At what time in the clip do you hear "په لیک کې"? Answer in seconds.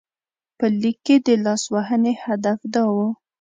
0.57-1.15